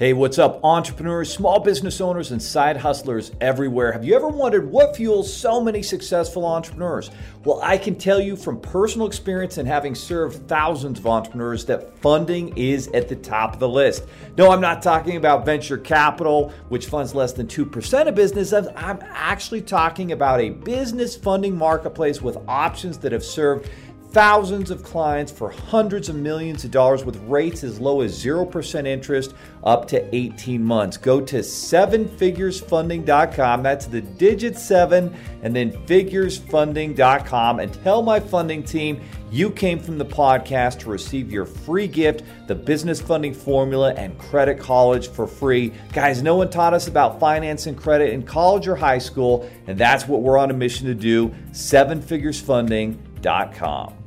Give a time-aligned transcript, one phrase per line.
[0.00, 3.92] Hey, what's up, entrepreneurs, small business owners, and side hustlers everywhere?
[3.92, 7.10] Have you ever wondered what fuels so many successful entrepreneurs?
[7.44, 11.98] Well, I can tell you from personal experience and having served thousands of entrepreneurs that
[11.98, 14.06] funding is at the top of the list.
[14.38, 18.54] No, I'm not talking about venture capital, which funds less than 2% of business.
[18.54, 23.68] I'm actually talking about a business funding marketplace with options that have served
[24.10, 28.86] thousands of clients for hundreds of millions of dollars with rates as low as 0%
[28.86, 30.96] interest up to 18 months.
[30.96, 33.62] Go to sevenfiguresfunding.com.
[33.62, 39.96] That's the digit seven and then figuresfunding.com and tell my funding team you came from
[39.96, 45.28] the podcast to receive your free gift, the business funding formula and credit college for
[45.28, 45.72] free.
[45.92, 49.78] Guys, no one taught us about finance and credit in college or high school, and
[49.78, 51.28] that's what we're on a mission to do.
[51.52, 53.99] Sevenfiguresfunding.com.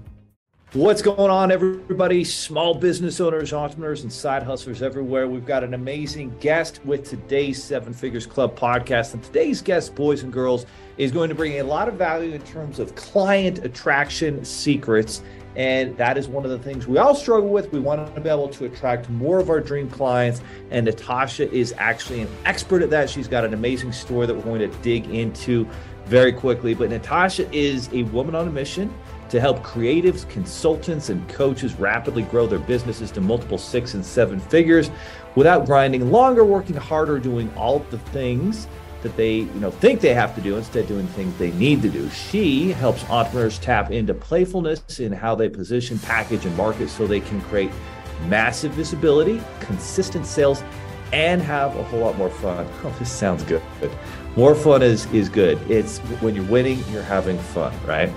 [0.73, 2.23] What's going on, everybody?
[2.23, 5.27] Small business owners, entrepreneurs, and side hustlers everywhere.
[5.27, 9.13] We've got an amazing guest with today's Seven Figures Club podcast.
[9.13, 10.65] And today's guest, boys and girls,
[10.97, 15.21] is going to bring a lot of value in terms of client attraction secrets.
[15.55, 17.71] And that is one of the things we all struggle with.
[17.71, 20.41] We want to be able to attract more of our dream clients.
[20.71, 23.11] And Natasha is actually an expert at that.
[23.11, 25.69] She's got an amazing story that we're going to dig into
[26.05, 26.73] very quickly.
[26.73, 28.91] But Natasha is a woman on a mission
[29.33, 34.39] to help creatives, consultants, and coaches rapidly grow their businesses to multiple six and seven
[34.39, 34.91] figures
[35.33, 38.67] without grinding longer, working harder, doing all the things
[39.01, 41.89] that they you know think they have to do instead doing things they need to
[41.89, 42.07] do.
[42.11, 47.19] She helps entrepreneurs tap into playfulness in how they position, package, and market so they
[47.19, 47.71] can create
[48.27, 50.61] massive visibility, consistent sales,
[51.11, 52.67] and have a whole lot more fun.
[52.83, 53.63] Oh, this sounds good.
[54.35, 55.59] More fun is is good.
[55.71, 58.13] It's when you're winning, you're having fun, right?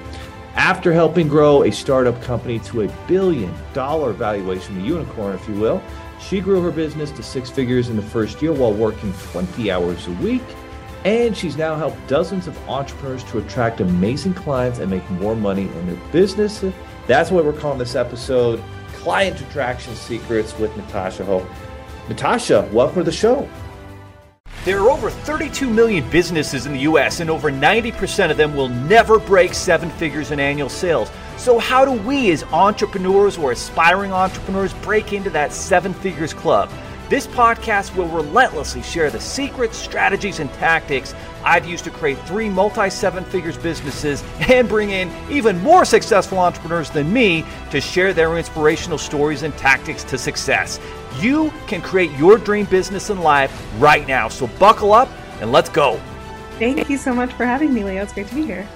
[0.56, 5.54] After helping grow a startup company to a billion dollar valuation, a unicorn, if you
[5.54, 5.82] will,
[6.18, 10.06] she grew her business to six figures in the first year while working 20 hours
[10.06, 10.42] a week.
[11.04, 15.64] And she's now helped dozens of entrepreneurs to attract amazing clients and make more money
[15.64, 16.64] in their business.
[17.06, 18.62] That's what we're calling this episode
[18.94, 21.46] Client Attraction Secrets with Natasha Ho.
[22.08, 23.46] Natasha, welcome to the show.
[24.66, 28.68] There are over 32 million businesses in the US, and over 90% of them will
[28.68, 31.08] never break seven figures in annual sales.
[31.36, 36.68] So, how do we, as entrepreneurs or aspiring entrepreneurs, break into that seven figures club?
[37.08, 42.48] This podcast will relentlessly share the secrets, strategies, and tactics I've used to create three
[42.48, 48.12] multi seven figures businesses and bring in even more successful entrepreneurs than me to share
[48.12, 50.80] their inspirational stories and tactics to success.
[51.20, 54.28] You can create your dream business and life right now.
[54.28, 55.08] So buckle up
[55.40, 56.00] and let's go.
[56.58, 58.02] Thank you so much for having me, Leo.
[58.02, 58.66] It's great to be here.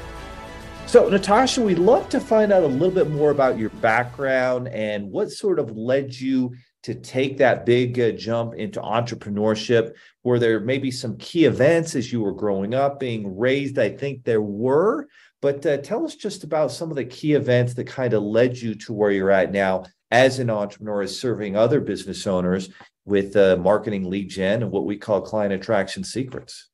[0.86, 5.10] So, Natasha, we'd love to find out a little bit more about your background and
[5.10, 6.52] what sort of led you
[6.82, 9.94] to take that big uh, jump into entrepreneurship.
[10.24, 13.78] Were there maybe some key events as you were growing up, being raised?
[13.78, 15.06] I think there were,
[15.40, 18.58] but uh, tell us just about some of the key events that kind of led
[18.58, 22.70] you to where you're at now as an entrepreneur is serving other business owners
[23.04, 26.68] with uh, marketing lead gen and what we call client attraction secrets.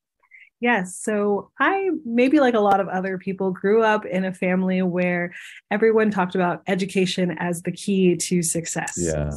[0.59, 0.97] Yes.
[0.99, 5.33] So I, maybe like a lot of other people, grew up in a family where
[5.69, 8.95] everyone talked about education as the key to success.
[8.97, 9.31] Yeah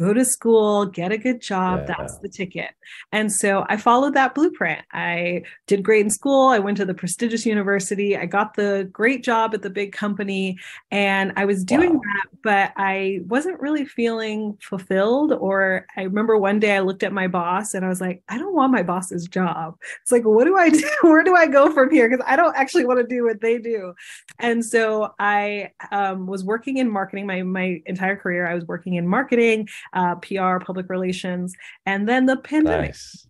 [0.00, 1.80] go to school, get a good job.
[1.80, 1.94] Yeah.
[1.98, 2.70] That's the ticket.
[3.12, 4.80] And so I followed that blueprint.
[4.92, 6.48] I did great in school.
[6.48, 8.16] I went to the prestigious university.
[8.16, 10.58] I got the great job at the big company.
[10.90, 12.00] And I was doing wow.
[12.00, 15.32] that, but I wasn't really feeling fulfilled.
[15.32, 18.38] Or I remember one day I looked at my boss and I was like, I
[18.38, 19.76] don't want my boss's job.
[20.02, 20.88] It's like, what do I do?
[21.02, 22.08] Where do I go from here?
[22.08, 23.92] Because I don't actually want to do what they do.
[24.38, 28.46] And so I um, was working in marketing my, my entire career.
[28.46, 31.54] I was working in marketing uh, PR, public relations,
[31.86, 32.90] and then the pandemic.
[32.90, 33.26] Nice.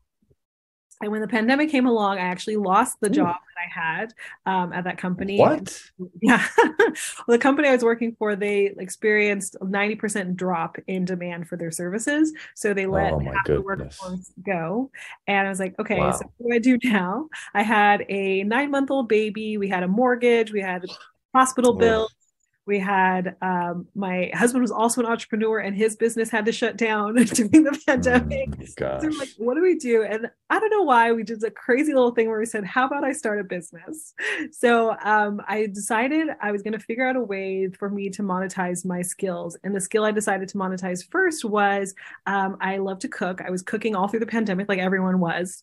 [1.02, 3.14] And when the pandemic came along, I actually lost the Ooh.
[3.14, 5.38] job that I had um, at that company.
[5.38, 5.82] What?
[6.22, 6.46] Yeah.
[6.58, 6.92] well,
[7.28, 11.70] the company I was working for, they experienced a 90% drop in demand for their
[11.70, 12.34] services.
[12.54, 14.90] So they let oh half the workforce go.
[15.26, 16.12] And I was like, okay, wow.
[16.12, 17.28] so what do I do now?
[17.54, 19.56] I had a nine month old baby.
[19.56, 20.52] We had a mortgage.
[20.52, 20.84] We had
[21.34, 22.12] hospital bills
[22.66, 26.76] we had um, my husband was also an entrepreneur and his business had to shut
[26.76, 28.48] down during the pandemic.
[28.80, 30.02] Oh so like what do we do?
[30.02, 32.86] And i don't know why we did a crazy little thing where we said how
[32.86, 34.14] about i start a business?
[34.52, 38.22] So um, i decided i was going to figure out a way for me to
[38.22, 39.56] monetize my skills.
[39.64, 41.94] And the skill i decided to monetize first was
[42.26, 43.40] um, i love to cook.
[43.40, 45.62] I was cooking all through the pandemic like everyone was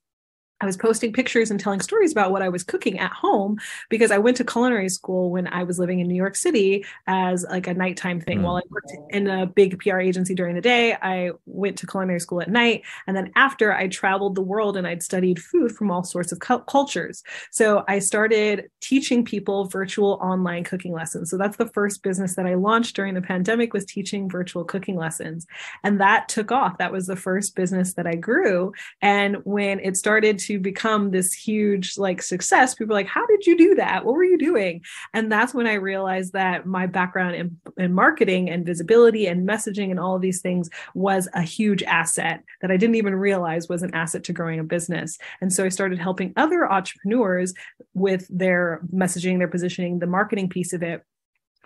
[0.59, 3.57] I was posting pictures and telling stories about what I was cooking at home
[3.89, 7.45] because I went to culinary school when I was living in New York City as
[7.49, 8.39] like a nighttime thing.
[8.39, 8.43] Mm.
[8.43, 12.19] While I worked in a big PR agency during the day, I went to culinary
[12.19, 12.83] school at night.
[13.05, 16.39] And then after I traveled the world and I'd studied food from all sorts of
[16.39, 17.23] cu- cultures.
[17.51, 21.29] So I started teaching people virtual online cooking lessons.
[21.29, 24.95] So that's the first business that I launched during the pandemic was teaching virtual cooking
[24.95, 25.45] lessons.
[25.83, 26.79] And that took off.
[26.79, 28.73] That was the first business that I grew.
[29.01, 33.45] And when it started to become this huge like success people are like how did
[33.45, 34.81] you do that what were you doing
[35.13, 39.91] and that's when i realized that my background in, in marketing and visibility and messaging
[39.91, 43.83] and all of these things was a huge asset that i didn't even realize was
[43.83, 47.53] an asset to growing a business and so i started helping other entrepreneurs
[47.93, 51.03] with their messaging their positioning the marketing piece of it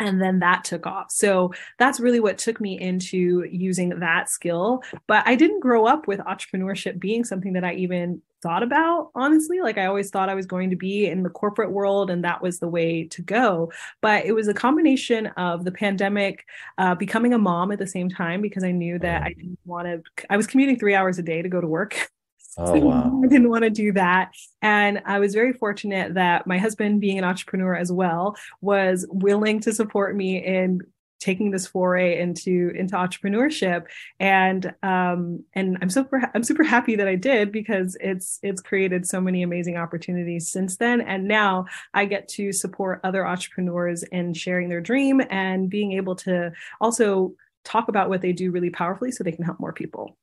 [0.01, 1.12] and then that took off.
[1.12, 4.84] So that's really what took me into using that skill.
[5.07, 9.62] But I didn't grow up with entrepreneurship being something that I even thought about, honestly.
[9.62, 12.42] Like I always thought I was going to be in the corporate world and that
[12.42, 13.72] was the way to go.
[14.02, 16.46] But it was a combination of the pandemic,
[16.78, 19.88] uh, becoming a mom at the same time because I knew that I didn't want
[19.88, 22.10] to, I was commuting three hours a day to go to work.
[22.58, 23.22] Oh, wow.
[23.24, 24.34] I didn't want to do that.
[24.62, 29.62] And I was very fortunate that my husband, being an entrepreneur as well, was willing
[29.62, 30.82] to support me in
[31.22, 33.86] taking this foray into into entrepreneurship.
[34.20, 39.08] And um and i'm super i'm super happy that i did because it's it's created
[39.08, 41.00] so many amazing opportunities since then.
[41.00, 46.16] And now i get to support other entrepreneurs in sharing their dream and being able
[46.18, 46.52] to
[46.82, 47.34] also
[47.64, 50.18] talk about what they do really powerfully so they can help more people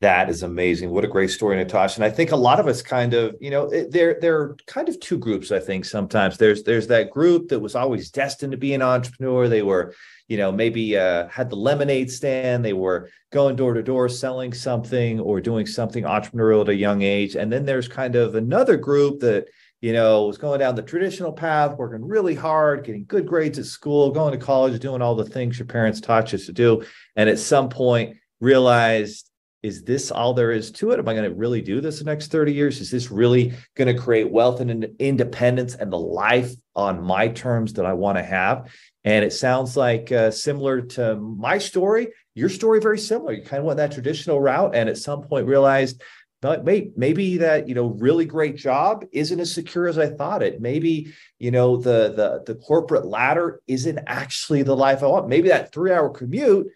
[0.00, 0.90] that is amazing.
[0.90, 1.96] What a great story, Natasha.
[1.96, 4.90] And I think a lot of us kind of, you know, there there are kind
[4.90, 5.50] of two groups.
[5.50, 9.48] I think sometimes there's there's that group that was always destined to be an entrepreneur.
[9.48, 9.94] They were,
[10.28, 12.62] you know, maybe uh, had the lemonade stand.
[12.62, 17.00] They were going door to door selling something or doing something entrepreneurial at a young
[17.00, 17.34] age.
[17.34, 19.48] And then there's kind of another group that
[19.82, 23.66] you know, was going down the traditional path, working really hard, getting good grades at
[23.66, 26.82] school, going to college, doing all the things your parents taught you to do.
[27.14, 29.25] And at some point realized
[29.66, 30.98] is this all there is to it?
[30.98, 32.80] Am I going to really do this the next 30 years?
[32.80, 37.72] Is this really going to create wealth and independence and the life on my terms
[37.74, 38.70] that I want to have?
[39.04, 43.32] And it sounds like uh, similar to my story, your story very similar.
[43.32, 46.00] You kind of went that traditional route and at some point realized
[46.42, 50.42] but wait, maybe that you know really great job isn't as secure as I thought
[50.42, 50.60] it.
[50.60, 55.28] Maybe you know the the the corporate ladder isn't actually the life I want.
[55.28, 56.68] Maybe that three hour commute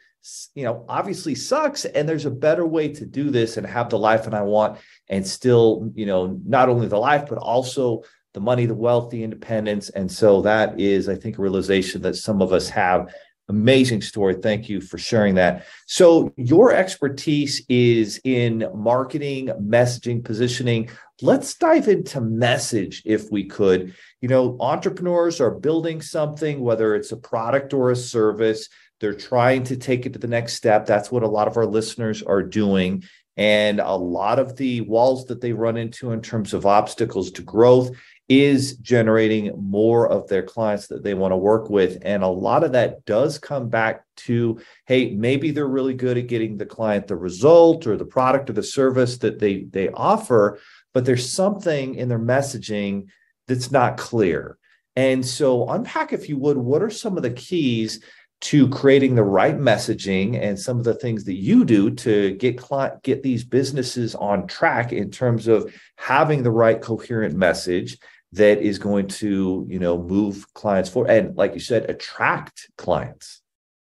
[0.54, 1.84] you know, obviously sucks.
[1.84, 4.78] And there's a better way to do this and have the life that I want
[5.08, 8.02] and still, you know, not only the life, but also
[8.34, 9.90] the money, the wealth, the independence.
[9.90, 13.12] And so that is, I think, a realization that some of us have.
[13.48, 14.36] Amazing story.
[14.40, 15.66] Thank you for sharing that.
[15.86, 20.88] So, your expertise is in marketing, messaging, positioning.
[21.20, 23.92] Let's dive into message if we could.
[24.20, 28.68] You know, entrepreneurs are building something, whether it's a product or a service
[29.00, 30.86] they're trying to take it to the next step.
[30.86, 33.04] That's what a lot of our listeners are doing.
[33.36, 37.42] And a lot of the walls that they run into in terms of obstacles to
[37.42, 37.90] growth
[38.28, 41.98] is generating more of their clients that they want to work with.
[42.02, 46.28] And a lot of that does come back to hey, maybe they're really good at
[46.28, 50.60] getting the client the result or the product or the service that they, they offer,
[50.92, 53.06] but there's something in their messaging
[53.48, 54.58] that's not clear.
[54.96, 58.00] And so, unpack, if you would, what are some of the keys
[58.40, 62.56] to creating the right messaging and some of the things that you do to get
[62.56, 67.98] client, get these businesses on track in terms of having the right coherent message
[68.32, 73.42] that is going to you know move clients forward and like you said attract clients.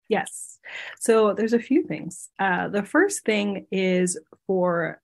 [0.09, 0.59] Yes.
[0.99, 2.29] So there's a few things.
[2.39, 5.01] Uh, the first thing is for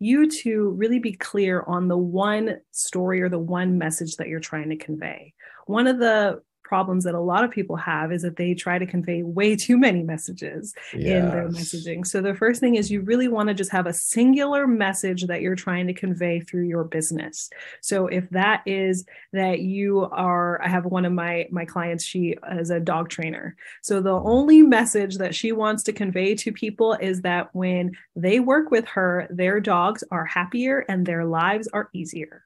[0.00, 4.40] you to really be clear on the one story or the one message that you're
[4.40, 5.32] trying to convey.
[5.66, 8.86] One of the problems that a lot of people have is that they try to
[8.86, 11.02] convey way too many messages yes.
[11.02, 12.06] in their messaging.
[12.06, 15.42] So the first thing is you really want to just have a singular message that
[15.42, 17.50] you're trying to convey through your business.
[17.80, 22.36] So if that is that you are I have one of my my clients she
[22.52, 23.56] is a dog trainer.
[23.82, 28.40] So the only message that she wants to convey to people is that when they
[28.40, 32.44] work with her their dogs are happier and their lives are easier.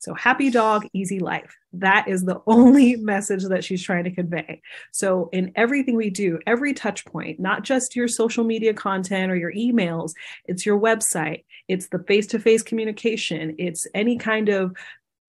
[0.00, 1.56] So, happy dog, easy life.
[1.74, 4.62] That is the only message that she's trying to convey.
[4.92, 9.36] So, in everything we do, every touch point, not just your social media content or
[9.36, 10.12] your emails,
[10.46, 14.74] it's your website, it's the face to face communication, it's any kind of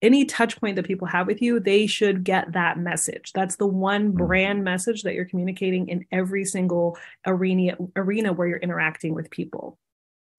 [0.02, 3.32] any touch point that people have with you, they should get that message.
[3.32, 4.26] That's the one mm-hmm.
[4.26, 9.78] brand message that you're communicating in every single arena arena where you're interacting with people.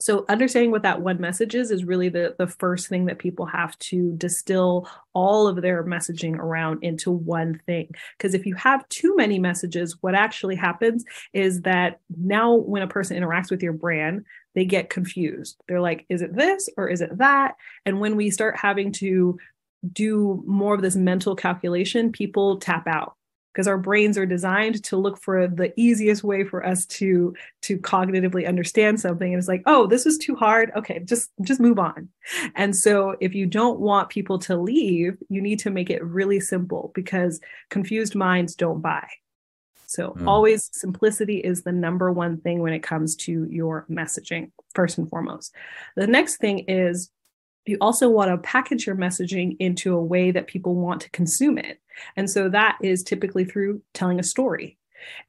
[0.03, 3.45] So understanding what that one message is is really the the first thing that people
[3.45, 7.89] have to distill all of their messaging around into one thing.
[8.17, 12.87] Because if you have too many messages, what actually happens is that now when a
[12.87, 15.55] person interacts with your brand, they get confused.
[15.69, 17.55] They're like, is it this or is it that?
[17.85, 19.39] And when we start having to
[19.93, 23.15] do more of this mental calculation, people tap out
[23.53, 27.77] because our brains are designed to look for the easiest way for us to to
[27.77, 29.31] cognitively understand something.
[29.31, 30.71] And it's like oh this is too hard.
[30.75, 32.09] Okay just just move on.
[32.55, 36.39] And so if you don't want people to leave you need to make it really
[36.39, 39.07] simple because confused minds don't buy.
[39.85, 40.27] So mm.
[40.27, 45.07] always simplicity is the number one thing when it comes to your messaging first and
[45.07, 45.53] foremost.
[45.95, 47.11] The next thing is
[47.65, 51.57] you also want to package your messaging into a way that people want to consume
[51.57, 51.79] it.
[52.15, 54.77] And so that is typically through telling a story.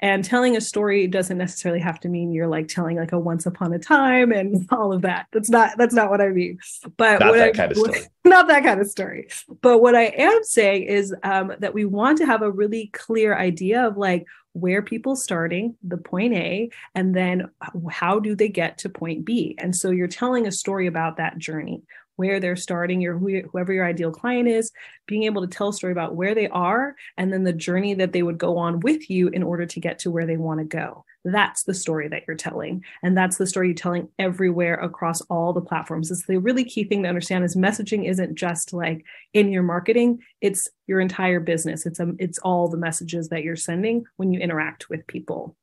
[0.01, 3.45] And telling a story doesn't necessarily have to mean you're like telling like a once
[3.45, 5.27] upon a time and all of that.
[5.33, 6.59] That's not that's not what I mean.
[6.97, 8.01] But not that I, kind of story.
[8.27, 9.29] Not that kind of story.
[9.61, 13.37] But what I am saying is um, that we want to have a really clear
[13.37, 14.25] idea of like
[14.55, 17.51] where people starting, the point A, and then
[17.91, 19.57] how do they get to point B.
[19.59, 21.83] And so you're telling a story about that journey
[22.17, 24.71] where they're starting, your whoever your ideal client is,
[25.07, 28.13] being able to tell a story about where they are and then the journey that
[28.13, 30.65] they would go on with you in order to get to where they want to
[30.65, 31.05] go.
[31.25, 32.85] That's the story that you're telling.
[33.03, 36.11] And that's the story you're telling everywhere across all the platforms.
[36.11, 40.21] It's the really key thing to understand is messaging isn't just like in your marketing,
[40.43, 41.87] it's your entire business.
[41.87, 45.57] It's a, um, it's all the messages that you're sending when you interact with people.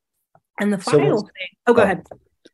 [0.60, 2.05] And the final so, thing, oh, go oh, ahead.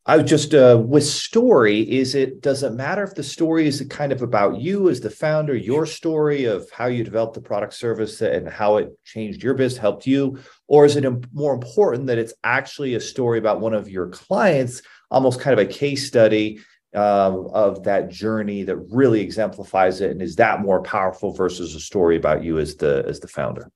[0.06, 1.82] I was just uh, with story.
[1.82, 5.10] Is it does it matter if the story is kind of about you as the
[5.10, 9.54] founder, your story of how you developed the product service and how it changed your
[9.54, 13.74] business, helped you, or is it more important that it's actually a story about one
[13.74, 16.60] of your clients, almost kind of a case study
[16.96, 21.82] um, of that journey that really exemplifies it, and is that more powerful versus a
[21.82, 23.70] story about you as the as the founder?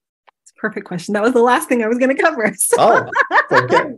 [0.44, 1.14] It's a perfect question.
[1.14, 2.50] That was the last thing I was going to cover.
[2.58, 2.78] So.
[2.80, 3.10] Oh,
[3.52, 3.96] okay.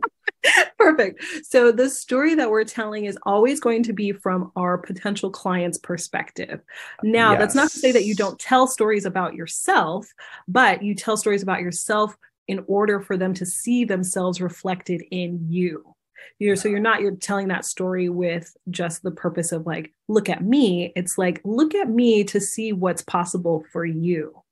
[0.78, 1.24] Perfect.
[1.44, 5.78] So the story that we're telling is always going to be from our potential client's
[5.78, 6.60] perspective.
[7.02, 7.40] Now, yes.
[7.40, 10.06] that's not to say that you don't tell stories about yourself,
[10.48, 15.46] but you tell stories about yourself in order for them to see themselves reflected in
[15.48, 15.94] you.
[16.38, 20.28] You're, so you're not you're telling that story with just the purpose of like, look
[20.28, 20.92] at me.
[20.96, 24.43] It's like, look at me to see what's possible for you.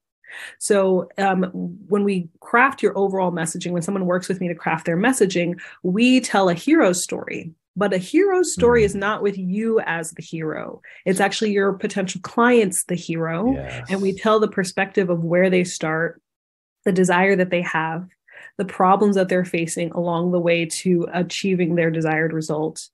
[0.59, 1.45] So um,
[1.89, 5.61] when we craft your overall messaging, when someone works with me to craft their messaging,
[5.83, 7.53] we tell a hero story.
[7.75, 8.85] But a hero story mm.
[8.85, 10.83] is not with you as the hero.
[11.07, 13.53] It's actually your potential clients, the hero.
[13.53, 13.87] Yes.
[13.91, 16.21] And we tell the perspective of where they start,
[16.85, 18.07] the desire that they have,
[18.59, 22.89] the problems that they're facing along the way to achieving their desired result,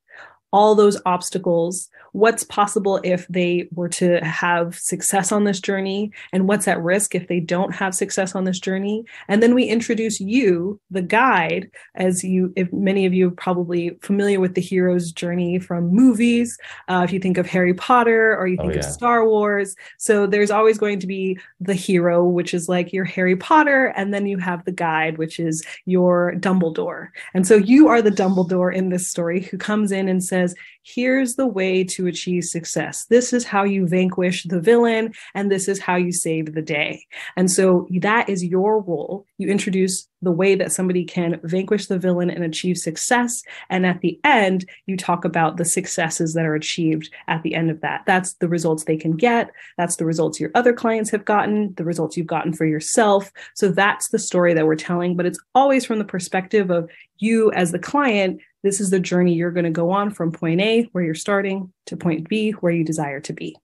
[0.53, 6.49] all those obstacles, what's possible if they were to have success on this journey and
[6.49, 9.05] what's at risk if they don't have success on this journey.
[9.29, 13.91] And then we introduce you the guide as you if many of you are probably
[14.01, 18.47] familiar with the hero's journey from movies uh, if you think of harry potter or
[18.47, 18.87] you oh, think oh, yeah.
[18.87, 19.77] of star wars.
[19.99, 24.15] So there's always going to be the hero which is like your harry potter and
[24.15, 27.09] then you have the guide which is your dumbledore.
[27.35, 30.38] And so you are the dumbledore in this story who comes in and says
[30.83, 33.05] here's the way to achieve success.
[33.07, 37.05] This is how you vanquish the villain, and this is how you save the day.
[37.37, 39.27] And so that is your role.
[39.37, 43.43] You introduce the way that somebody can vanquish the villain and achieve success.
[43.71, 47.71] And at the end, you talk about the successes that are achieved at the end
[47.71, 48.03] of that.
[48.07, 49.51] That's the results they can get.
[49.77, 53.31] That's the results your other clients have gotten, the results you've gotten for yourself.
[53.55, 57.53] So that's the story that we're telling, but it's always from the perspective of you
[57.53, 60.83] as the client this is the journey you're going to go on from point A,
[60.93, 63.57] where you're starting, to point B, where you desire to be.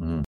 [0.00, 0.22] Mm.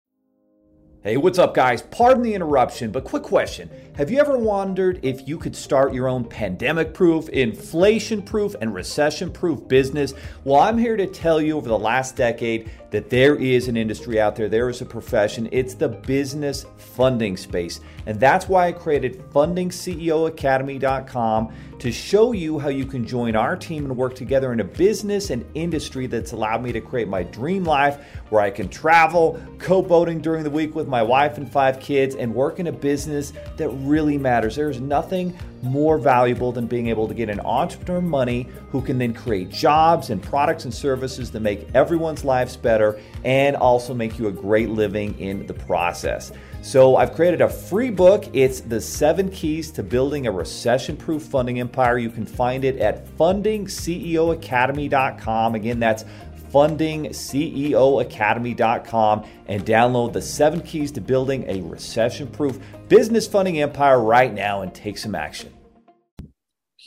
[1.04, 1.84] Hey, what's up, guys?
[1.84, 3.70] Pardon the interruption, but quick question.
[3.96, 8.74] Have you ever wondered if you could start your own pandemic proof, inflation proof, and
[8.74, 10.16] recession proof business?
[10.44, 14.22] Well, I'm here to tell you over the last decade that there is an industry
[14.22, 15.50] out there, there is a profession.
[15.52, 17.82] It's the business funding space.
[18.06, 23.84] And that's why I created FundingCEOAcademy.com to show you how you can join our team
[23.84, 27.66] and work together in a business and industry that's allowed me to create my dream
[27.66, 28.00] life
[28.30, 32.16] where I can travel, co boating during the week with my wife and five kids,
[32.16, 34.56] and work in a business that really matters.
[34.56, 39.14] There's nothing more valuable than being able to get an entrepreneur money who can then
[39.14, 44.28] create jobs and products and services that make everyone's lives better and also make you
[44.28, 46.32] a great living in the process.
[46.62, 48.26] So I've created a free book.
[48.34, 51.98] It's The Seven Keys to Building a Recession Proof Funding Empire.
[51.98, 55.56] You can find it at fundingceoacademy.com.
[55.56, 56.06] Again, that's
[56.52, 64.34] fundingceoacademy.com and download the seven keys to building a recession proof business funding empire right
[64.34, 65.52] now and take some action.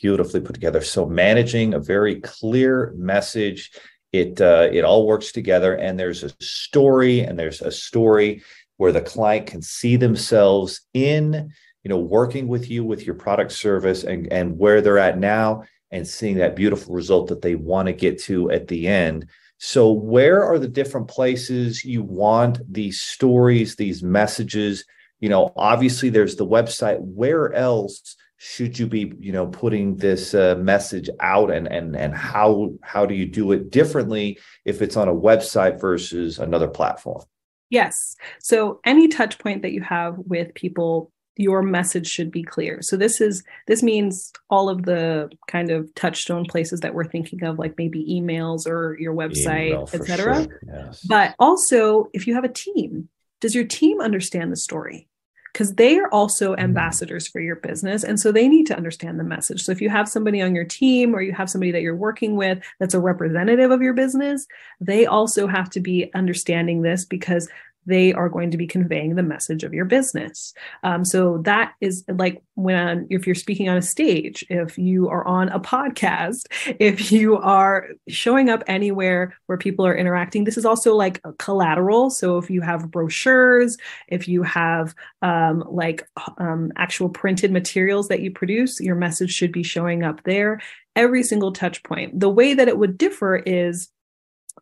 [0.00, 0.80] Beautifully put together.
[0.80, 3.72] So, managing a very clear message.
[4.12, 8.42] It uh, it all works together, and there's a story, and there's a story
[8.78, 11.52] where the client can see themselves in
[11.84, 15.62] you know working with you with your product service and and where they're at now
[15.90, 19.26] and seeing that beautiful result that they want to get to at the end
[19.58, 24.84] so where are the different places you want these stories these messages
[25.20, 30.32] you know obviously there's the website where else should you be you know putting this
[30.32, 34.96] uh, message out and and and how how do you do it differently if it's
[34.96, 37.22] on a website versus another platform
[37.70, 38.16] Yes.
[38.40, 42.78] So any touch point that you have with people, your message should be clear.
[42.82, 47.44] So this is this means all of the kind of touchstone places that we're thinking
[47.44, 50.34] of, like maybe emails or your website, etc.
[50.34, 50.60] Sure.
[50.66, 51.06] Yes.
[51.08, 53.08] But also, if you have a team,
[53.40, 55.08] does your team understand the story?
[55.52, 56.64] Because they are also mm-hmm.
[56.64, 58.04] ambassadors for your business.
[58.04, 59.62] And so they need to understand the message.
[59.62, 62.36] So if you have somebody on your team or you have somebody that you're working
[62.36, 64.46] with that's a representative of your business,
[64.80, 67.48] they also have to be understanding this because
[67.88, 70.52] they are going to be conveying the message of your business.
[70.82, 75.26] Um, so that is like when if you're speaking on a stage, if you are
[75.26, 76.46] on a podcast,
[76.78, 82.10] if you are showing up anywhere where people are interacting, this is also like collateral.
[82.10, 83.76] So if you have brochures,
[84.08, 89.52] if you have um, like um, actual printed materials that you produce, your message should
[89.52, 90.60] be showing up there
[90.94, 92.18] every single touch point.
[92.18, 93.88] The way that it would differ is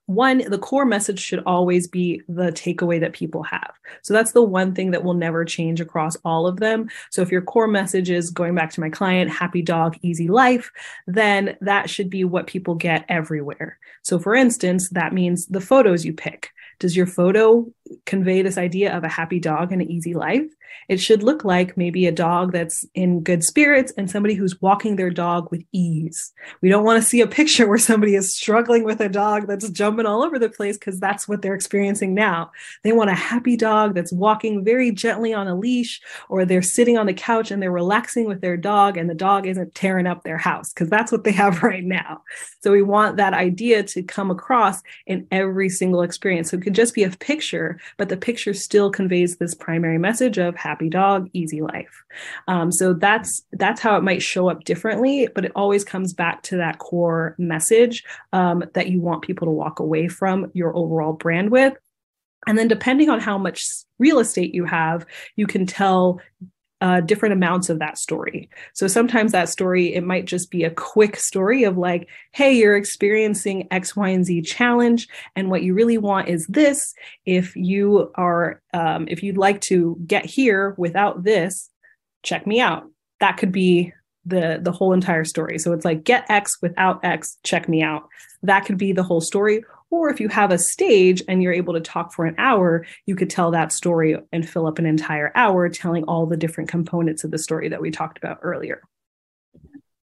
[0.07, 3.73] one, the core message should always be the takeaway that people have.
[4.03, 6.89] So that's the one thing that will never change across all of them.
[7.11, 10.71] So if your core message is going back to my client, happy dog, easy life,
[11.07, 13.79] then that should be what people get everywhere.
[14.03, 16.51] So for instance, that means the photos you pick.
[16.79, 17.67] Does your photo
[18.05, 20.47] convey this idea of a happy dog and an easy life?
[20.88, 24.96] It should look like maybe a dog that's in good spirits and somebody who's walking
[24.96, 26.32] their dog with ease.
[26.61, 29.68] We don't want to see a picture where somebody is struggling with a dog that's
[29.70, 32.50] jumping all over the place because that's what they're experiencing now.
[32.82, 36.98] They want a happy dog that's walking very gently on a leash, or they're sitting
[36.98, 40.22] on the couch and they're relaxing with their dog and the dog isn't tearing up
[40.22, 42.22] their house because that's what they have right now.
[42.62, 46.50] So we want that idea to come across in every single experience.
[46.50, 50.38] So it could just be a picture, but the picture still conveys this primary message
[50.38, 52.05] of happy dog, easy life.
[52.49, 56.42] Um, so that's that's how it might show up differently, but it always comes back
[56.45, 61.12] to that core message um, that you want people to walk away from your overall
[61.12, 61.75] brand with.
[62.47, 63.66] And then, depending on how much
[63.99, 66.21] real estate you have, you can tell
[66.81, 68.51] uh, different amounts of that story.
[68.75, 72.77] So sometimes that story, it might just be a quick story of like, hey, you're
[72.77, 75.09] experiencing X, Y, and Z challenge.
[75.35, 76.95] And what you really want is this.
[77.25, 81.71] If you are, um, if you'd like to get here without this,
[82.23, 82.85] check me out.
[83.21, 83.93] That could be
[84.27, 85.59] the the whole entire story.
[85.59, 88.09] So it's like get X without X, check me out.
[88.43, 89.65] That could be the whole story.
[89.90, 93.14] Or if you have a stage and you're able to talk for an hour, you
[93.14, 97.25] could tell that story and fill up an entire hour telling all the different components
[97.25, 98.83] of the story that we talked about earlier.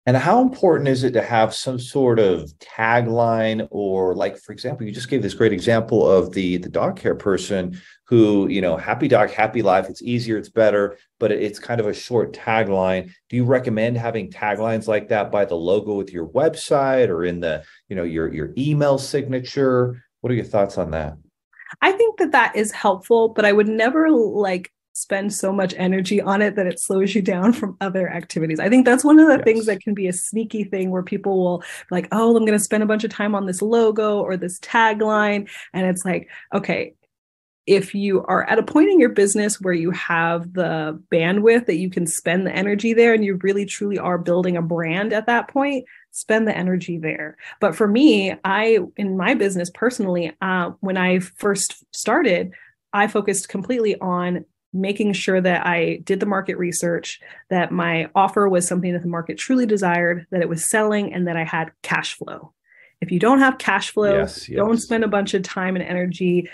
[0.06, 4.86] And how important is it to have some sort of tagline or like, for example,
[4.86, 8.76] you just gave this great example of the the dog care person who, you know,
[8.76, 9.88] happy dog, happy life.
[9.88, 13.10] It's easier, it's better, but it's kind of a short tagline.
[13.28, 17.40] Do you recommend having taglines like that by the logo with your website or in
[17.40, 20.04] the, you know, your your email signature?
[20.20, 21.16] What are your thoughts on that?
[21.82, 26.22] I think that that is helpful, but I would never like spend so much energy
[26.22, 28.58] on it that it slows you down from other activities.
[28.58, 29.44] I think that's one of the yes.
[29.44, 32.64] things that can be a sneaky thing where people will like, oh, I'm going to
[32.64, 35.50] spend a bunch of time on this logo or this tagline.
[35.74, 36.94] And it's like, okay,
[37.66, 41.76] if you are at a point in your business where you have the bandwidth that
[41.76, 45.26] you can spend the energy there and you really truly are building a brand at
[45.26, 47.36] that point, spend the energy there.
[47.60, 52.54] But for me, I, in my business personally, uh, when I first started,
[52.94, 58.48] I focused completely on making sure that I did the market research, that my offer
[58.48, 61.72] was something that the market truly desired, that it was selling, and that I had
[61.82, 62.52] cash flow.
[63.00, 64.56] If you don't have cash flow, yes, yes.
[64.56, 66.48] don't spend a bunch of time and energy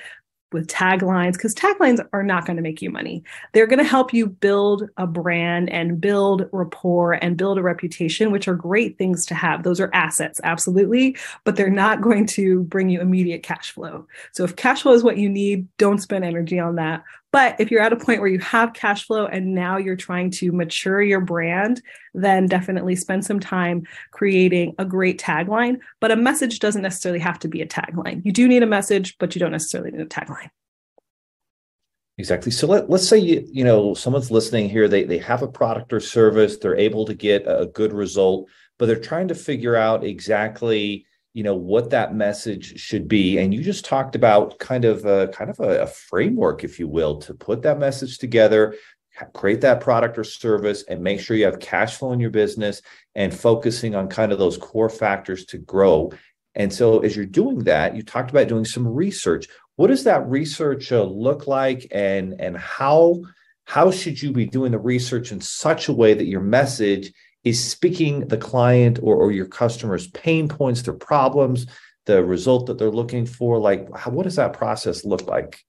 [0.52, 3.22] with taglines because taglines are not going to make you money.
[3.52, 8.30] They're going to help you build a brand and build rapport and build a reputation,
[8.30, 9.62] which are great things to have.
[9.62, 14.06] Those are assets, absolutely, but they're not going to bring you immediate cash flow.
[14.32, 17.70] So if cash flow is what you need, don't spend energy on that But if
[17.70, 21.00] you're at a point where you have cash flow and now you're trying to mature
[21.00, 25.78] your brand, then definitely spend some time creating a great tagline.
[25.98, 28.22] But a message doesn't necessarily have to be a tagline.
[28.24, 30.50] You do need a message, but you don't necessarily need a tagline.
[32.18, 32.52] Exactly.
[32.52, 35.94] So let, let's say you, you know someone's listening here, they they have a product
[35.94, 40.04] or service, they're able to get a good result, but they're trying to figure out
[40.04, 43.38] exactly you know what that message should be.
[43.38, 46.88] And you just talked about kind of a kind of a, a, framework if you
[46.88, 48.74] will to put that message together
[49.34, 52.82] create that product or service and make sure you have cash flow in your business
[53.14, 56.10] and focusing on kind of those core factors to grow.
[56.54, 59.46] And so as you're doing that you talked about doing some research.
[59.76, 61.86] What does that research uh, look like?
[61.90, 63.22] And and how
[63.64, 67.12] how should you be doing the research in such a way that your message
[67.44, 71.66] is speaking the client or, or your customers pain points their problems
[72.07, 75.61] the result that they're looking for like how, what does that process look like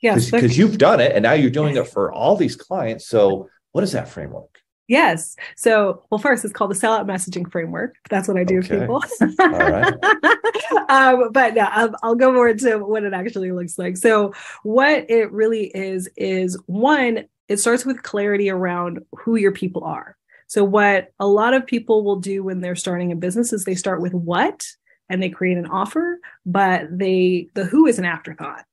[0.00, 3.48] yes because you've done it and now you're doing it for all these clients so
[3.72, 5.36] what is that framework Yes.
[5.56, 7.96] So, well, first, it's called the sellout messaging framework.
[8.10, 8.80] That's what I do okay.
[8.80, 9.02] with people.
[9.40, 9.94] All right.
[10.90, 13.96] um, but no, I'll, I'll go more into what it actually looks like.
[13.96, 19.84] So, what it really is is one, it starts with clarity around who your people
[19.84, 20.16] are.
[20.52, 23.74] So, what a lot of people will do when they're starting a business is they
[23.74, 24.66] start with what
[25.08, 28.66] and they create an offer, but they the who is an afterthought.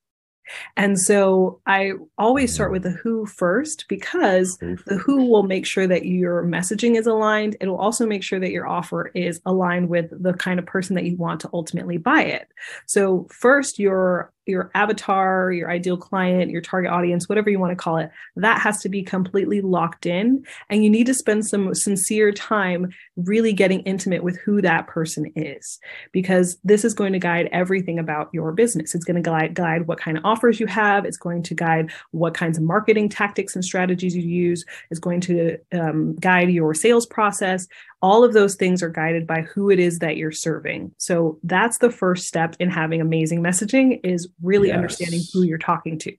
[0.75, 5.87] And so I always start with the who first because the who will make sure
[5.87, 7.55] that your messaging is aligned.
[7.61, 10.95] It will also make sure that your offer is aligned with the kind of person
[10.95, 12.49] that you want to ultimately buy it.
[12.87, 17.75] So first your your avatar, your ideal client, your target audience, whatever you want to
[17.75, 20.43] call it, that has to be completely locked in.
[20.69, 25.31] And you need to spend some sincere time really getting intimate with who that person
[25.35, 25.79] is,
[26.11, 28.95] because this is going to guide everything about your business.
[28.95, 31.91] It's going to guide, guide what kind of offers you have, it's going to guide
[32.11, 36.73] what kinds of marketing tactics and strategies you use, it's going to um, guide your
[36.73, 37.67] sales process,
[38.01, 41.79] all of those things are guided by who it is that you're serving so that's
[41.79, 44.77] the first step in having amazing messaging is really yes.
[44.77, 46.15] understanding who you're talking to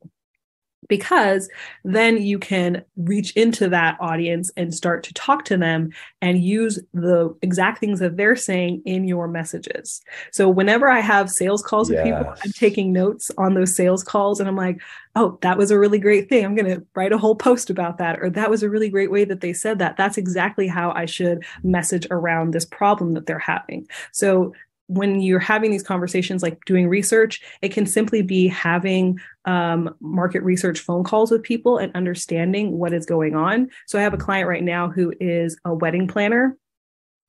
[0.90, 1.48] because
[1.84, 6.78] then you can reach into that audience and start to talk to them and use
[6.92, 10.02] the exact things that they're saying in your messages.
[10.32, 12.04] So whenever I have sales calls yes.
[12.04, 14.82] with people, I'm taking notes on those sales calls and I'm like,
[15.16, 16.44] oh, that was a really great thing.
[16.44, 18.20] I'm going to write a whole post about that.
[18.20, 19.96] Or that was a really great way that they said that.
[19.96, 23.88] That's exactly how I should message around this problem that they're having.
[24.12, 24.52] So
[24.90, 30.42] when you're having these conversations like doing research it can simply be having um, market
[30.42, 33.70] research phone calls with people and understanding what is going on.
[33.86, 36.56] So i have a client right now who is a wedding planner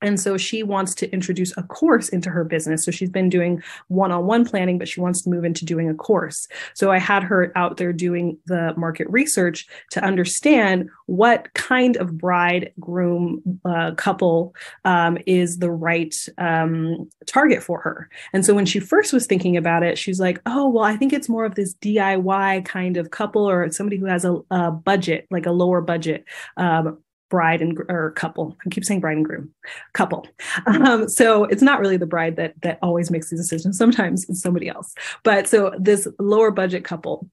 [0.02, 2.84] and so she wants to introduce a course into her business.
[2.84, 5.90] So she's been doing one on one planning, but she wants to move into doing
[5.90, 6.48] a course.
[6.74, 12.18] So I had her out there doing the market research to understand what kind of
[12.18, 18.10] bride groom uh, couple um, is the right um, target for her.
[18.34, 21.14] And so when she first was thinking about it, she's like, oh, well, I think
[21.14, 25.28] it's more of this DIY kind of couple or somebody who has a, a budget,
[25.30, 26.26] like a lower budget.
[26.58, 27.00] Um,
[27.32, 28.56] bride and or couple.
[28.64, 29.50] I keep saying bride and groom,
[29.94, 30.28] couple.
[30.68, 33.74] Um, so it's not really the bride that that always makes the decision.
[33.74, 34.94] Sometimes it's somebody else.
[35.24, 37.28] But so this lower budget couple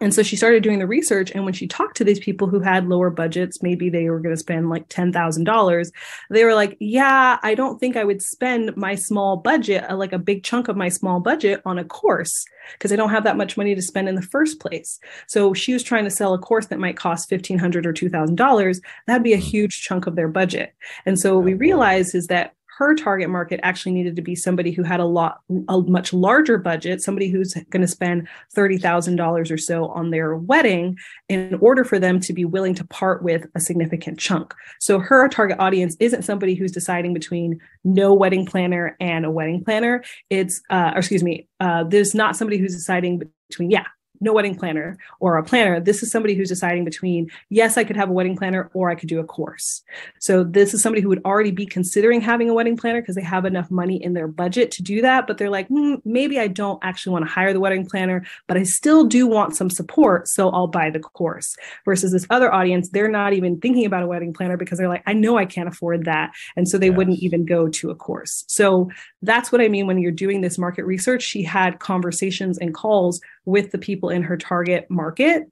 [0.00, 1.30] and so she started doing the research.
[1.32, 4.34] And when she talked to these people who had lower budgets, maybe they were going
[4.34, 5.92] to spend like $10,000,
[6.30, 10.12] they were like, Yeah, I don't think I would spend my small budget, uh, like
[10.12, 13.36] a big chunk of my small budget on a course because I don't have that
[13.36, 14.98] much money to spend in the first place.
[15.26, 18.80] So she was trying to sell a course that might cost $1,500 or $2,000.
[19.06, 20.74] That'd be a huge chunk of their budget.
[21.04, 24.70] And so what we realized is that her target market actually needed to be somebody
[24.70, 29.58] who had a lot a much larger budget somebody who's going to spend $30,000 or
[29.58, 30.96] so on their wedding
[31.28, 34.54] in order for them to be willing to part with a significant chunk.
[34.78, 39.62] So her target audience isn't somebody who's deciding between no wedding planner and a wedding
[39.62, 40.02] planner.
[40.30, 43.84] It's uh, or excuse me uh, there's not somebody who's deciding between yeah
[44.20, 45.80] no wedding planner or a planner.
[45.80, 48.94] This is somebody who's deciding between, yes, I could have a wedding planner or I
[48.94, 49.82] could do a course.
[50.18, 53.22] So this is somebody who would already be considering having a wedding planner because they
[53.22, 55.26] have enough money in their budget to do that.
[55.26, 58.56] But they're like, mm, maybe I don't actually want to hire the wedding planner, but
[58.56, 60.28] I still do want some support.
[60.28, 61.56] So I'll buy the course.
[61.84, 65.02] Versus this other audience, they're not even thinking about a wedding planner because they're like,
[65.06, 66.32] I know I can't afford that.
[66.56, 66.96] And so they yes.
[66.96, 68.44] wouldn't even go to a course.
[68.48, 68.90] So
[69.22, 71.22] that's what I mean when you're doing this market research.
[71.22, 75.44] She had conversations and calls with the people in her target market.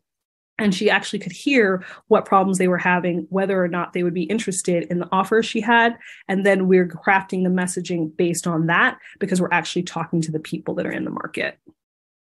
[0.60, 4.14] And she actually could hear what problems they were having whether or not they would
[4.14, 5.96] be interested in the offer she had.
[6.26, 10.40] And then we're crafting the messaging based on that because we're actually talking to the
[10.40, 11.58] people that are in the market.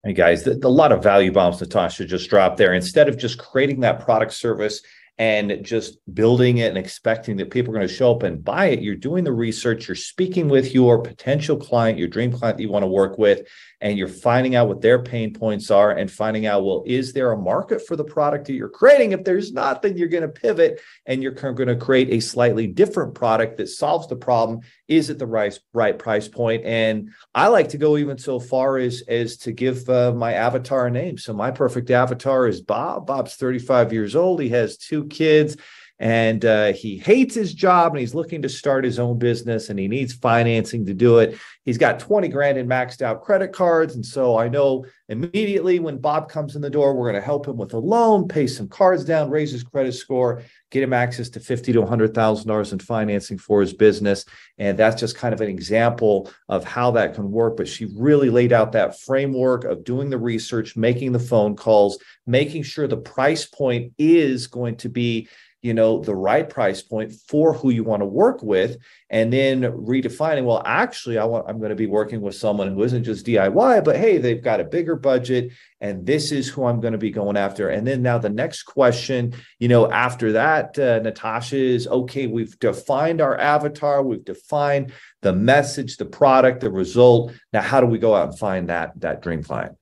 [0.05, 2.75] Hey guys, a lot of value bombs Natasha just dropped there.
[2.75, 4.83] Instead of just creating that product service
[5.19, 8.67] and just building it and expecting that people are going to show up and buy
[8.67, 12.63] it, you're doing the research, you're speaking with your potential client, your dream client that
[12.63, 13.47] you want to work with,
[13.83, 17.33] and you're finding out what their pain points are and finding out, well, is there
[17.33, 19.11] a market for the product that you're creating?
[19.11, 22.69] If there's not, then you're going to pivot and you're going to create a slightly
[22.69, 24.61] different product that solves the problem.
[24.87, 26.65] Is it the right, right price point?
[26.65, 30.87] And I like to go even so far as, as to give uh, my avatar
[30.87, 31.19] a name.
[31.19, 33.09] So my perfect avatar is Bob.
[33.09, 34.41] Bob's 35 years old.
[34.41, 35.57] He has two kids
[36.03, 39.79] and uh, he hates his job and he's looking to start his own business and
[39.79, 41.39] he needs financing to do it.
[41.65, 43.95] He's got 20 grand in maxed out credit cards.
[43.95, 47.47] And so I know immediately when Bob comes in the door, we're going to help
[47.47, 51.29] him with a loan, pay some cards down, raise his credit score, get him access
[51.29, 54.25] to 50 to $100,000 in financing for his business.
[54.59, 57.57] And that's just kind of an example of how that can work.
[57.57, 62.03] But she really laid out that framework of doing the research, making the phone calls,
[62.27, 65.29] making sure the price point is going to be
[65.63, 68.77] you know the right price point for who you want to work with
[69.11, 72.83] and then redefining well actually i want i'm going to be working with someone who
[72.83, 76.81] isn't just diy but hey they've got a bigger budget and this is who i'm
[76.81, 77.69] going to be going after.
[77.69, 82.59] And then now the next question you know after that uh, natasha is okay we've
[82.59, 87.33] defined our avatar we've defined the message the product the result.
[87.53, 89.77] Now how do we go out and find that that dream client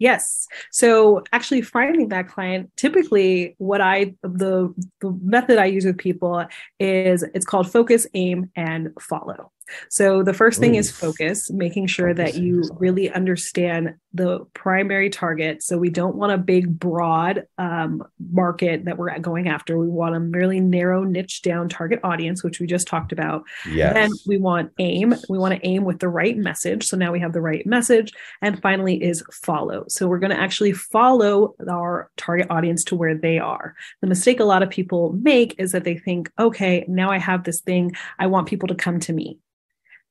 [0.00, 0.48] Yes.
[0.72, 6.44] So actually finding that client, typically what I the the method I use with people
[6.80, 9.52] is it's called focus, aim, and follow.
[9.88, 10.78] So the first thing Ooh.
[10.78, 15.62] is focus, making sure that you really understand the primary target.
[15.62, 18.02] So we don't want a big, broad um,
[18.32, 19.78] market that we're going after.
[19.78, 23.44] We want a really narrow, niche down target audience, which we just talked about.
[23.70, 23.94] Yes.
[23.94, 25.14] Then we want aim.
[25.28, 26.86] We want to aim with the right message.
[26.86, 28.12] So now we have the right message.
[28.42, 29.84] And finally is follow.
[29.88, 33.74] So we're going to actually follow our target audience to where they are.
[34.00, 37.44] The mistake a lot of people make is that they think, okay, now I have
[37.44, 37.92] this thing.
[38.18, 39.38] I want people to come to me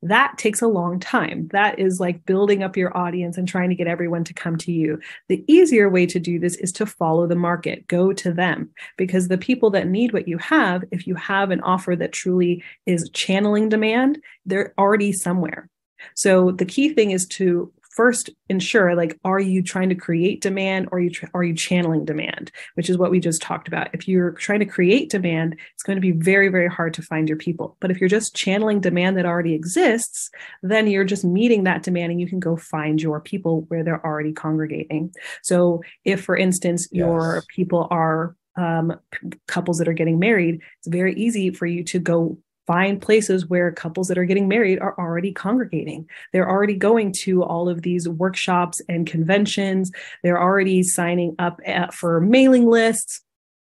[0.02, 1.50] that takes a long time.
[1.52, 4.72] That is like building up your audience and trying to get everyone to come to
[4.72, 5.00] you.
[5.28, 9.28] The easier way to do this is to follow the market, go to them, because
[9.28, 13.10] the people that need what you have, if you have an offer that truly is
[13.10, 15.70] channeling demand, they're already somewhere.
[16.16, 20.88] So the key thing is to first ensure like are you trying to create demand
[20.92, 23.90] or are you are you channeling demand which is what we just talked about.
[23.94, 27.28] If you're trying to create demand it's going to be very very hard to find
[27.28, 27.78] your people.
[27.80, 30.30] But if you're just channeling demand that already exists
[30.62, 34.06] then you're just meeting that demand and you can go find your people where they're
[34.06, 35.14] already congregating.
[35.44, 37.00] So if for instance yes.
[37.00, 39.00] your people are um,
[39.48, 42.38] couples that are getting married, it's very easy for you to go
[42.70, 46.08] find places where couples that are getting married are already congregating.
[46.32, 49.92] They're already going to all of these workshops and conventions.
[50.22, 53.22] They're already signing up at, for mailing lists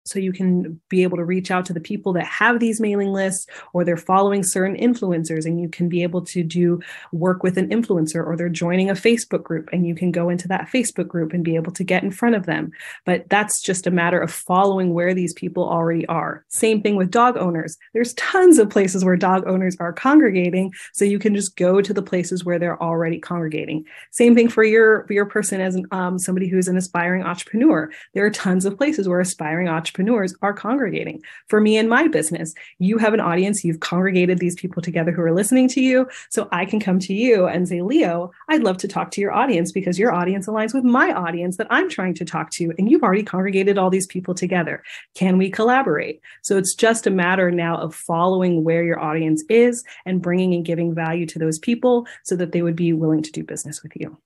[0.07, 3.13] so you can be able to reach out to the people that have these mailing
[3.13, 6.81] lists or they're following certain influencers and you can be able to do
[7.13, 10.47] work with an influencer or they're joining a Facebook group and you can go into
[10.49, 12.71] that Facebook group and be able to get in front of them.
[13.05, 16.45] But that's just a matter of following where these people already are.
[16.49, 17.77] Same thing with dog owners.
[17.93, 21.93] There's tons of places where dog owners are congregating so you can just go to
[21.93, 23.85] the places where they're already congregating.
[24.13, 27.91] Same thing for your your person as an, um, somebody who's an aspiring entrepreneur.
[28.15, 31.23] There are tons of places where aspiring entrepreneurs entrepreneurs are congregating.
[31.49, 35.23] For me and my business, you have an audience, you've congregated these people together who
[35.23, 36.07] are listening to you.
[36.29, 39.33] So I can come to you and say, Leo, I'd love to talk to your
[39.33, 42.75] audience because your audience aligns with my audience that I'm trying to talk to.
[42.77, 44.83] And you've already congregated all these people together.
[45.15, 46.21] Can we collaborate?
[46.43, 50.65] So it's just a matter now of following where your audience is and bringing and
[50.65, 53.93] giving value to those people so that they would be willing to do business with
[53.97, 54.19] you.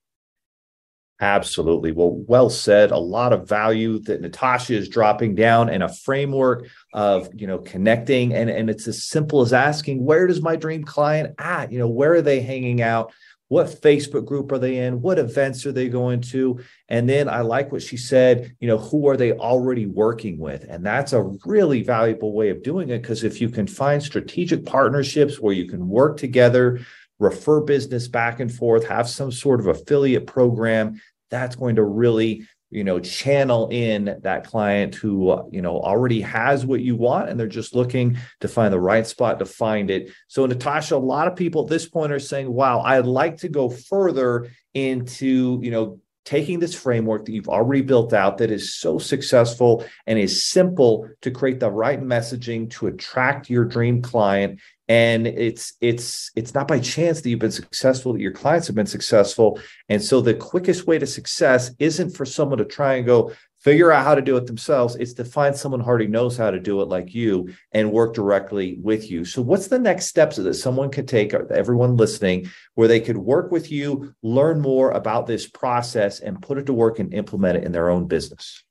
[1.21, 1.91] Absolutely.
[1.91, 2.89] Well, well said.
[2.89, 7.59] A lot of value that Natasha is dropping down and a framework of, you know,
[7.59, 8.33] connecting.
[8.33, 11.71] And, and it's as simple as asking, where does my dream client at?
[11.71, 13.13] You know, where are they hanging out?
[13.49, 15.01] What Facebook group are they in?
[15.01, 16.59] What events are they going to?
[16.89, 20.65] And then I like what she said, you know, who are they already working with?
[20.69, 24.65] And that's a really valuable way of doing it because if you can find strategic
[24.65, 26.79] partnerships where you can work together,
[27.21, 30.99] refer business back and forth, have some sort of affiliate program
[31.31, 36.65] that's going to really you know channel in that client who you know already has
[36.65, 40.11] what you want and they're just looking to find the right spot to find it.
[40.27, 43.49] So natasha a lot of people at this point are saying wow i'd like to
[43.49, 48.75] go further into you know taking this framework that you've already built out that is
[48.75, 54.59] so successful and is simple to create the right messaging to attract your dream client
[54.91, 58.75] and it's it's it's not by chance that you've been successful that your clients have
[58.75, 59.57] been successful.
[59.87, 63.93] And so the quickest way to success isn't for someone to try and go figure
[63.93, 64.97] out how to do it themselves.
[64.97, 68.13] It's to find someone who already knows how to do it like you and work
[68.13, 69.23] directly with you.
[69.23, 73.49] So what's the next steps that someone could take everyone listening where they could work
[73.49, 77.63] with you learn more about this process and put it to work and implement it
[77.63, 78.61] in their own business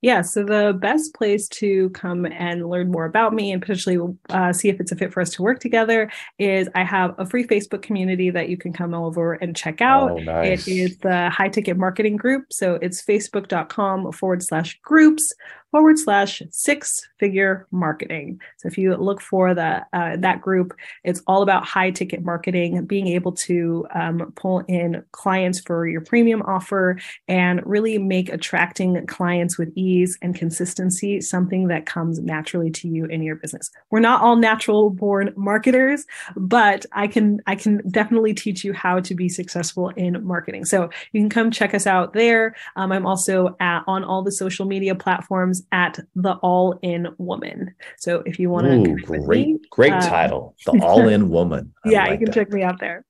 [0.00, 3.98] yeah, so the best place to come and learn more about me and potentially
[4.30, 7.26] uh, see if it's a fit for us to work together is I have a
[7.26, 10.12] free Facebook community that you can come over and check out.
[10.12, 10.68] Oh, nice.
[10.68, 12.52] It is the High Ticket Marketing Group.
[12.52, 15.34] So it's facebook.com forward slash groups
[15.70, 18.40] forward slash six figure marketing.
[18.58, 22.84] So if you look for the, uh, that group, it's all about high ticket marketing,
[22.86, 29.06] being able to um, pull in clients for your premium offer and really make attracting
[29.06, 33.70] clients with ease and consistency something that comes naturally to you in your business.
[33.90, 39.00] We're not all natural born marketers, but I can I can definitely teach you how
[39.00, 40.64] to be successful in marketing.
[40.64, 42.54] So you can come check us out there.
[42.76, 47.74] Um, I'm also at, on all the social media platforms at the All In Woman.
[47.98, 51.72] So if you want to, great, me, great uh, title, the All In Woman.
[51.84, 52.34] I yeah, like you can that.
[52.34, 53.04] check me out there.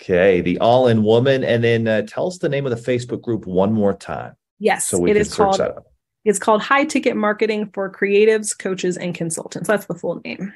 [0.00, 3.22] Okay, the All In Woman, and then uh, tell us the name of the Facebook
[3.22, 4.34] group one more time.
[4.58, 5.60] Yes, so we can is called.
[6.24, 9.68] It's called High Ticket Marketing for Creatives, Coaches, and Consultants.
[9.68, 10.52] That's the full name.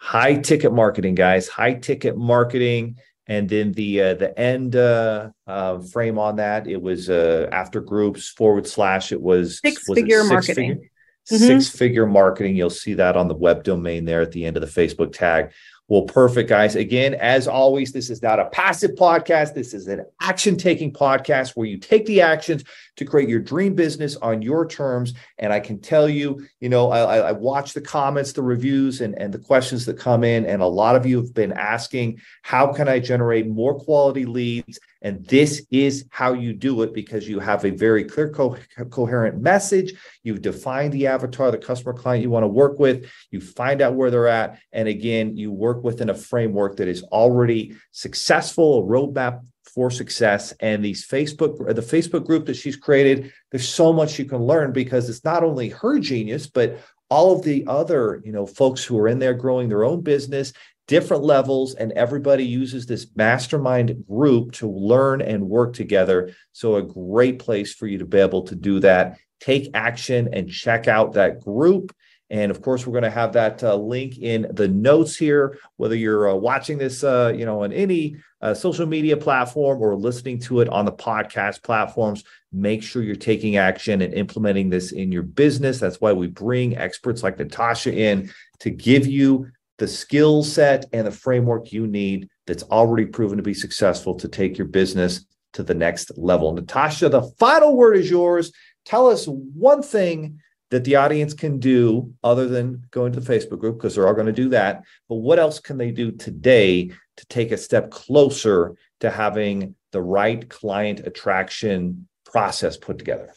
[0.00, 1.48] High ticket marketing, guys.
[1.48, 2.96] High ticket marketing
[3.28, 7.80] and then the uh, the end uh, uh, frame on that it was uh, after
[7.80, 10.90] groups forward slash it was six was figure six marketing figure?
[11.30, 11.46] Mm-hmm.
[11.46, 14.62] six figure marketing you'll see that on the web domain there at the end of
[14.62, 15.52] the facebook tag
[15.88, 16.76] well, perfect, guys.
[16.76, 19.54] Again, as always, this is not a passive podcast.
[19.54, 22.62] This is an action taking podcast where you take the actions
[22.96, 25.14] to create your dream business on your terms.
[25.38, 29.18] And I can tell you, you know, I, I watch the comments, the reviews, and,
[29.18, 30.44] and the questions that come in.
[30.44, 34.78] And a lot of you have been asking, how can I generate more quality leads?
[35.02, 38.56] And this is how you do it because you have a very clear, co-
[38.90, 39.94] coherent message.
[40.22, 43.08] You've defined the avatar, the customer client you want to work with.
[43.30, 44.58] You find out where they're at.
[44.72, 50.52] And again, you work within a framework that is already successful, a roadmap for success.
[50.60, 54.72] And these Facebook, the Facebook group that she's created, there's so much you can learn
[54.72, 56.80] because it's not only her genius, but
[57.10, 60.52] all of the other you know folks who are in there growing their own business
[60.88, 66.32] different levels and everybody uses this mastermind group to learn and work together.
[66.52, 69.18] So a great place for you to be able to do that.
[69.38, 71.94] Take action and check out that group.
[72.30, 75.58] And of course we're going to have that uh, link in the notes here.
[75.76, 79.94] Whether you're uh, watching this uh, you know on any uh, social media platform or
[79.94, 84.92] listening to it on the podcast platforms make sure you're taking action and implementing this
[84.92, 85.78] in your business.
[85.78, 91.06] That's why we bring experts like natasha in to give you the skill set and
[91.06, 95.62] the framework you need that's already proven to be successful to take your business to
[95.62, 96.52] the next level.
[96.52, 98.52] Natasha, the final word is yours.
[98.84, 103.58] Tell us one thing that the audience can do other than going to the Facebook
[103.58, 104.82] group, because they're all going to do that.
[105.08, 110.02] But what else can they do today to take a step closer to having the
[110.02, 113.32] right client attraction process put together?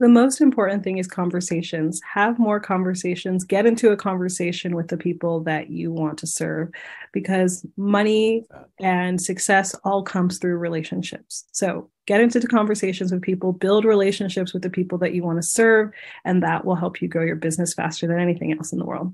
[0.00, 2.00] The most important thing is conversations.
[2.14, 3.44] Have more conversations.
[3.44, 6.70] Get into a conversation with the people that you want to serve
[7.12, 8.46] because money
[8.78, 11.46] and success all comes through relationships.
[11.50, 15.38] So get into the conversations with people, build relationships with the people that you want
[15.38, 15.90] to serve,
[16.24, 19.12] and that will help you grow your business faster than anything else in the world.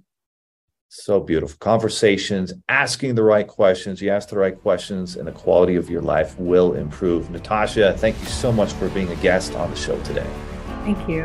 [0.90, 1.56] So beautiful.
[1.58, 4.02] Conversations, asking the right questions.
[4.02, 7.30] You ask the right questions, and the quality of your life will improve.
[7.30, 10.30] Natasha, thank you so much for being a guest on the show today.
[10.84, 11.24] Thank you.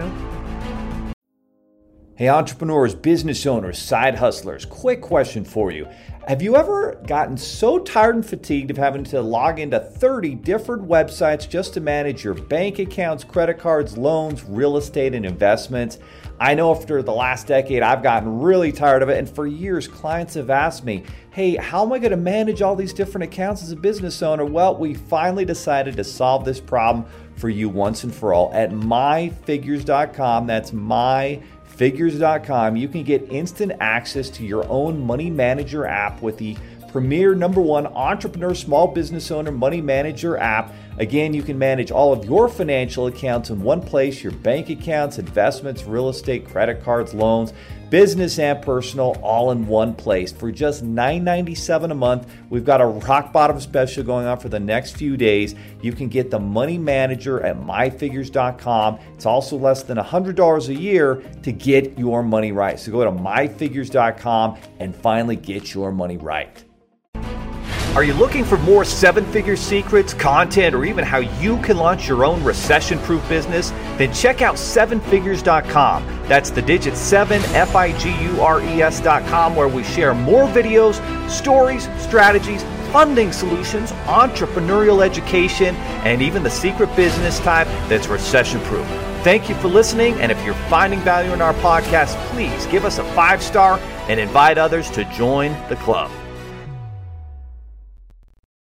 [2.15, 5.87] Hey, entrepreneurs, business owners, side hustlers, quick question for you.
[6.27, 10.87] Have you ever gotten so tired and fatigued of having to log into 30 different
[10.87, 15.97] websites just to manage your bank accounts, credit cards, loans, real estate, and investments?
[16.39, 19.17] I know after the last decade, I've gotten really tired of it.
[19.17, 22.75] And for years, clients have asked me, hey, how am I going to manage all
[22.75, 24.45] these different accounts as a business owner?
[24.45, 27.05] Well, we finally decided to solve this problem
[27.39, 30.47] for you once and for all at myfigures.com.
[30.47, 32.75] That's myfigures.com.
[32.75, 36.57] You can get instant access to your own money manager app with the
[36.91, 42.11] premier number one entrepreneur small business owner money manager app Again, you can manage all
[42.11, 47.13] of your financial accounts in one place your bank accounts, investments, real estate, credit cards,
[47.13, 47.53] loans
[47.89, 52.31] business and personal all in one place for just $9.97 a month.
[52.49, 55.55] We've got a rock bottom special going on for the next few days.
[55.81, 58.99] You can get the money manager at myfigures.com.
[59.15, 62.79] It's also less than $100 a year to get your money right.
[62.79, 66.63] So go to myfigures.com and finally get your money right.
[67.95, 72.07] Are you looking for more seven figure secrets, content, or even how you can launch
[72.07, 73.71] your own recession proof business?
[73.99, 76.05] Then check out sevenfigures.com.
[76.29, 80.47] That's the digit 7 F I G U R E S.com, where we share more
[80.47, 80.97] videos,
[81.29, 85.75] stories, strategies, funding solutions, entrepreneurial education,
[86.05, 88.87] and even the secret business type that's recession proof.
[89.21, 92.99] Thank you for listening, and if you're finding value in our podcast, please give us
[92.99, 96.09] a five star and invite others to join the club.